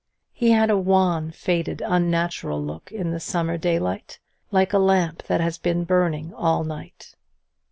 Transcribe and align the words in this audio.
He 0.33 0.49
had 0.49 0.71
a 0.71 0.79
wan, 0.79 1.29
faded, 1.29 1.83
unnatural 1.85 2.59
look 2.65 2.91
in 2.91 3.11
the 3.11 3.19
summer 3.19 3.55
daylight, 3.59 4.17
like 4.49 4.73
a 4.73 4.79
lamp 4.79 5.21
that 5.27 5.41
has 5.41 5.59
been 5.59 5.81
left 5.81 5.89
burning 5.89 6.33
all 6.33 6.63
night. 6.63 7.13